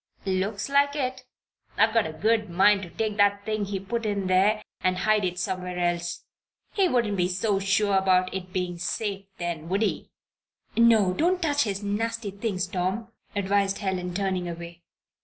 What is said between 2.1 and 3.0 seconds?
good mind to